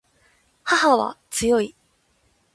[0.63, 1.75] 母は強い